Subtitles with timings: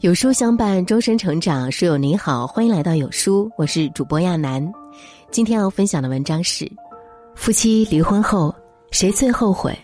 [0.00, 1.72] 有书相伴，终身成长。
[1.72, 4.70] 书友您好，欢迎来到有书，我是主播亚楠。
[5.30, 6.70] 今天要分享的文章是：
[7.34, 8.54] 夫妻离婚后
[8.90, 9.74] 谁最后悔？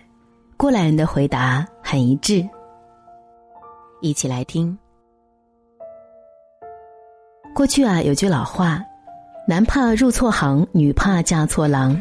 [0.58, 2.46] 过来人的回答很一致。
[4.02, 4.76] 一起来听。
[7.54, 8.82] 过去啊，有句老话
[9.48, 11.98] ：“男怕入错行，女怕嫁错郎。”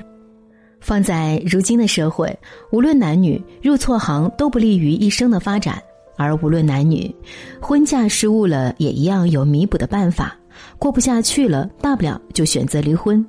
[0.81, 2.37] 放在如今的社会，
[2.73, 5.81] 无论男女入错行都不利于一生的发展。
[6.17, 7.13] 而无论男女，
[7.61, 10.35] 婚嫁失误了也一样有弥补的办法。
[10.77, 13.25] 过不下去了，大不了就选择离婚。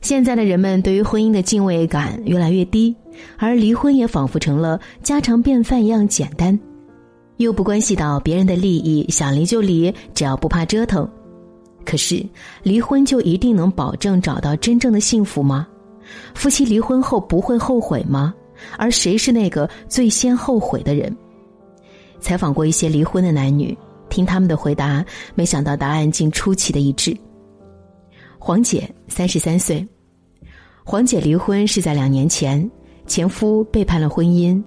[0.00, 2.94] 现在的人们对于婚姻的敬畏感越来越低，
[3.36, 6.58] 而离婚也仿佛成了家常便饭一样简单，
[7.36, 11.08] 又不关系到别人的利益，想离就离，只要不怕折腾。
[11.84, 12.24] 可是，
[12.64, 15.68] 离婚就一定能保证找到真正的幸福吗？
[16.34, 18.34] 夫妻离婚后不会后悔吗？
[18.76, 21.16] 而谁是那个最先后悔的人？
[22.22, 23.76] 采访过一些离婚的男女，
[24.08, 25.04] 听他们的回答，
[25.34, 27.14] 没想到答案竟出奇的一致。
[28.38, 29.86] 黄姐三十三岁，
[30.84, 32.70] 黄姐离婚是在两年前，
[33.06, 34.62] 前夫背叛了婚姻，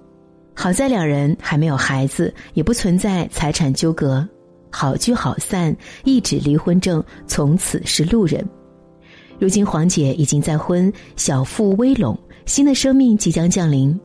[0.54, 4.26] 好在两人还没有孩子，也不存在财产纠葛，
[4.70, 8.46] 好聚好散，一纸离婚证，从此是路人。
[9.38, 13.98] 如今黄姐已经再婚，小腹微隆，新的生命即将降临，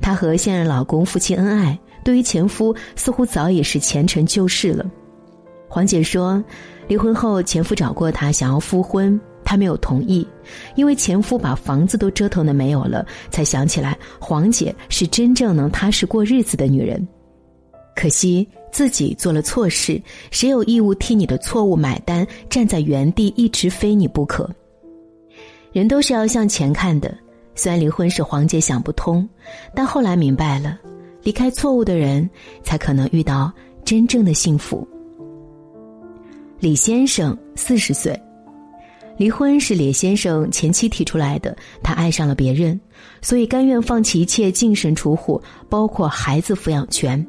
[0.00, 1.78] 她和现任老公夫妻恩爱。
[2.04, 4.84] 对于前夫，似乎早已是前尘旧事了。
[5.68, 6.42] 黄姐说，
[6.86, 10.26] 离婚后前夫找过她，想要复婚，她没有同意，
[10.76, 17.06] 因为前夫把房子都折腾的没有了，才想起来黄姐是真正能踏实过日子的女人。
[17.94, 22.26] 可惜自己做了错事，谁有义务替你的错误买单？
[22.48, 24.48] 站在原地一直非你不可。
[25.72, 27.14] 人都是要向前看的，
[27.54, 29.28] 虽然离婚是黄姐想不通，
[29.74, 30.78] 但后来明白了。
[31.28, 32.26] 离开错误的人，
[32.62, 33.52] 才可能遇到
[33.84, 34.88] 真正的幸福。
[36.58, 38.18] 李先生四十岁，
[39.18, 41.54] 离婚是李先生前妻提出来的。
[41.82, 42.80] 他爱上了别人，
[43.20, 45.38] 所以甘愿放弃一切，净身出户，
[45.68, 47.22] 包括孩子抚养权。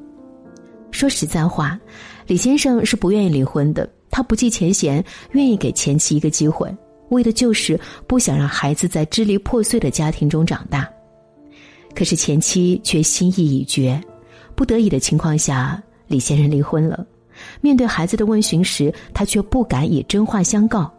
[0.91, 1.77] 说实在话，
[2.25, 3.85] 李先生是不愿意离婚的。
[4.09, 6.73] 他不计前嫌，愿意给前妻一个机会，
[7.09, 7.77] 为的就是
[8.07, 10.89] 不想让孩子在支离破碎的家庭中长大。
[11.99, 14.01] 可是前妻却心意已决，
[14.55, 17.05] 不得已的情况下，李先生离婚了。
[17.59, 20.89] 面对孩子的问询时，他却不敢以真话相告。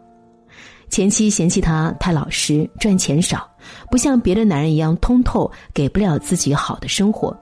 [0.91, 3.49] 前妻嫌弃他太老实、赚钱少，
[3.89, 7.35] 不像别的男人一样通透，给不了自己好的生活。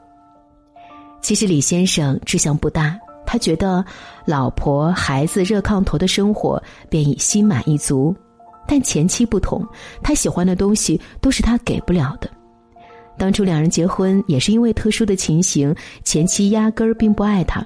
[1.21, 3.83] 其实李先生志向不大，他觉得
[4.23, 8.15] 老婆孩子热炕头的生活便已心满意足。
[8.65, 9.67] 但前妻不同，
[10.01, 12.29] 他喜欢的东西都是他给不了的。
[13.19, 15.75] 当初两人结婚也是因为特殊的情形，
[16.05, 17.63] 前妻压根儿并不爱他。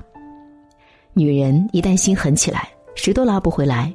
[1.13, 3.93] 女人一旦心狠起来，谁都拉不回来。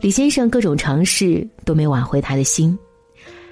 [0.00, 2.76] 李先生各种尝试都没挽回他的心。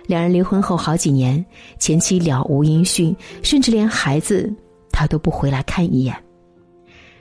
[0.09, 1.43] 两人离婚后好几年，
[1.79, 4.53] 前妻了无音讯，甚至连孩子
[4.91, 6.15] 他都不回来看一眼。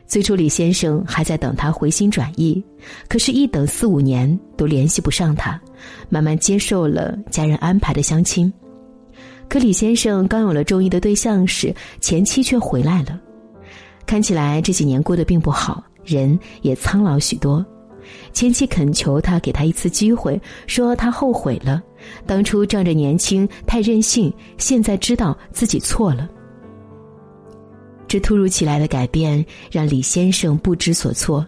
[0.07, 2.61] 最初李先生还在等他回心转意，
[3.07, 5.61] 可是，一等四五年都联系不上他，
[6.09, 8.51] 慢慢接受了家人安排的相亲。
[9.51, 13.19] 可李先生刚有了中意的对象时，前妻却回来了。
[14.05, 17.65] 看起来这几年过得并不好，人也苍老许多。
[18.31, 21.83] 前妻恳求他给他一次机会，说他后悔了，
[22.25, 26.29] 当初仗着年轻太任性，现在知道自己错了。
[28.07, 31.45] 这突如其来的改变让李先生不知所措，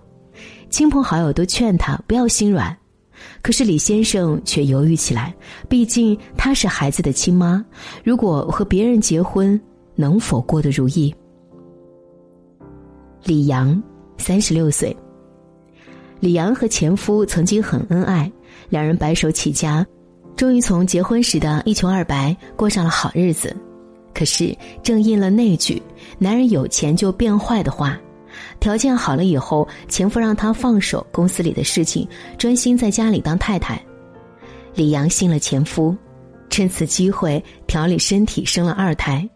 [0.69, 2.77] 亲朋好友都劝他不要心软。
[3.41, 5.33] 可是李先生却犹豫起来，
[5.67, 7.63] 毕竟她是孩子的亲妈，
[8.03, 9.59] 如果和别人结婚，
[9.95, 11.13] 能否过得如意？
[13.23, 13.81] 李阳，
[14.17, 14.95] 三十六岁。
[16.19, 18.31] 李阳和前夫曾经很恩爱，
[18.69, 19.85] 两人白手起家，
[20.35, 23.55] 终于从结婚时的一穷二白过上了好日子。
[24.13, 25.81] 可是正应了那句
[26.19, 27.99] “男人有钱就变坏”的话。
[28.59, 32.07] 条件好了以后，前夫让她放手公司里的事情，
[32.37, 33.81] 专心在家里当太太。
[34.75, 35.95] 李阳信了前夫，
[36.49, 39.27] 趁此机会调理身体，生了二胎。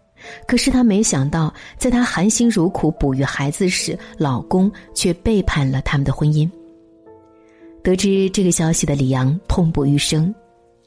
[0.48, 6.50] 可是她没想到，在她含辛茹苦哺育孩子时，老公却背叛了他们的婚姻。
[7.84, 10.34] 得知这个消息的李阳痛不欲生，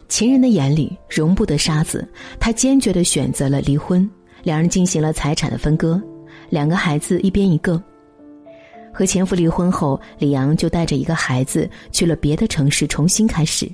[0.09, 2.07] 情人的眼里容不得沙子，
[2.39, 4.09] 他坚决的选择了离婚。
[4.43, 6.03] 两人进行了财产的分割，
[6.49, 7.83] 两个孩子一边一个。
[9.00, 13.67] 和前夫离婚后，李阳就带着一个孩子去了别的城市重新开始。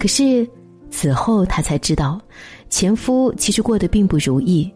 [0.00, 0.44] 可是，
[0.90, 2.20] 此后他才知道，
[2.68, 4.68] 前夫其实过得并不如意，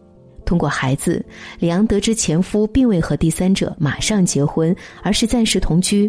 [0.47, 1.21] 通过孩子，
[1.59, 6.09] 李阳得知前夫并未和第三者马上结婚，而是暂时同居。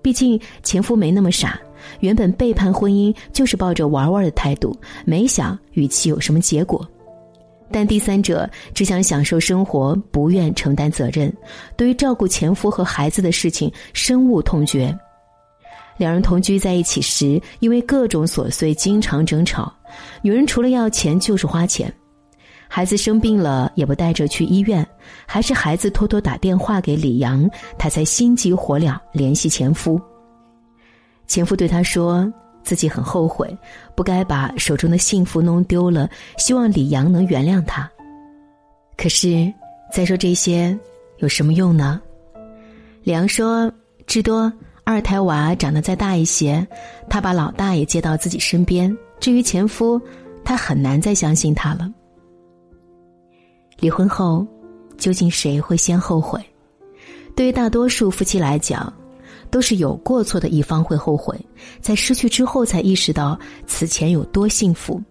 [0.00, 1.60] 毕竟前夫没那么傻，
[1.98, 4.72] 原本背叛婚姻就是抱着玩玩的态度，
[5.04, 6.88] 没想与其有什么结果。
[7.70, 11.32] 但第三者只想享受生活，不愿承担责任，
[11.76, 14.96] 对于照顾前夫和孩子的事情深恶痛绝。
[15.96, 19.72] 两人同居在一起时，因为各种琐碎经常争吵，
[20.22, 21.92] 女人除了要钱就是花钱。
[22.70, 24.86] 孩子生病了也不带着去医院，
[25.26, 27.48] 还是孩子偷偷打电话给李阳，
[27.78, 30.00] 他才心急火燎联系前夫。
[31.26, 32.30] 前夫对他说
[32.68, 33.56] 自己很后悔，
[33.94, 36.06] 不该把手中的幸福弄丢了，
[36.36, 37.90] 希望李阳能原谅他。
[38.94, 39.50] 可是
[39.90, 40.78] 再说这些
[41.16, 41.98] 有什么用呢？
[43.04, 43.72] 李阳说
[44.06, 44.52] ：“至多
[44.84, 46.66] 二胎娃长得再大一些，
[47.08, 48.94] 他把老大也接到自己身边。
[49.18, 49.98] 至于前夫，
[50.44, 51.90] 他很难再相信他了。”
[53.80, 54.46] 离婚后，
[54.98, 56.38] 究竟谁会先后悔？
[57.34, 58.92] 对于大多数夫妻来讲，
[59.50, 61.38] 都是有过错的一方会后悔，
[61.80, 65.02] 在失去之后才意识到此前有多幸福。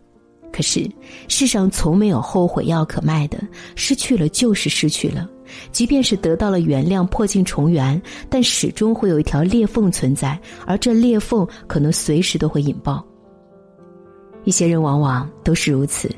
[0.52, 0.90] 可是
[1.28, 3.38] 世上从没有后悔药可卖的，
[3.76, 5.30] 失去了就是失去了。
[5.72, 13.06] 即便是得到了原谅，破镜重圆，但始终会有一条裂缝存在，而这裂缝可能随时都会引爆。
[14.46, 16.10] 一些人往往都是如此。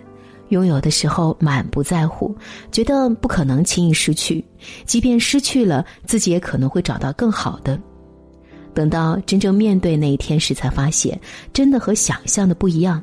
[0.50, 2.36] 拥有的时候满不在乎，
[2.72, 4.44] 觉得不可能轻易失去，
[4.84, 7.80] 即便失去了，自己也可能会找到更好的。
[8.74, 11.20] 等到真正面对那一天时，才发现
[11.54, 13.02] 真的和想象的不一样。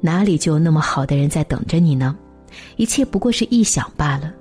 [0.00, 2.16] 哪里就有那么好的人在等着你呢？
[2.76, 4.32] 一切不过是臆想罢了。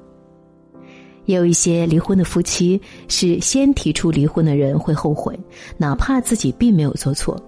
[1.26, 5.40] 也有一些离婚的夫妻是先提出离婚的人会后悔，
[5.78, 7.40] 哪怕自己并没有做错。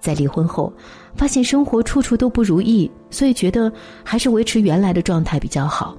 [0.00, 0.72] 在离婚后，
[1.14, 3.72] 发现生活处处都不如意，所以觉得
[4.02, 5.96] 还是维持原来的状态比较好。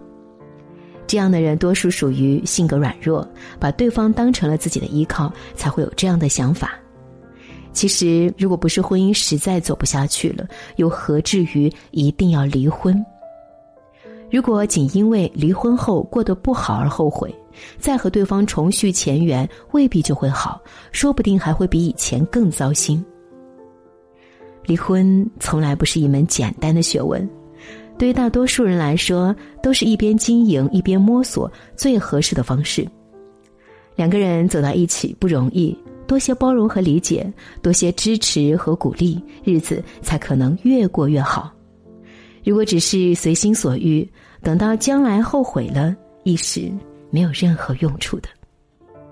[1.14, 3.24] 这样的人多数属于性格软弱，
[3.60, 6.72] 把对方当成了自己的依靠，才会有这样的想法。
[7.72, 13.00] 其实，如果不是婚姻实在走不下去了，又何至于一定要离婚？
[14.32, 17.32] 如果仅因为离婚后过得不好而后悔，
[17.78, 20.60] 再和对方重续前缘，未必就会好，
[20.92, 23.06] 说不定还会比以前更糟心。
[24.66, 27.30] 离婚从来不是一门简单的学问，
[28.04, 32.86] 对于大多数人来说，都是一边经营一边摸索最合适的方式。
[33.96, 35.74] 两个人走到一起不容易，
[36.06, 37.26] 多些包容和理解，
[37.62, 41.50] 多些支持和鼓励，日子才可能越过越好。
[42.44, 44.06] 如果只是随心所欲，
[44.42, 46.70] 等到将来后悔了，一时
[47.10, 48.28] 没有任何用处的。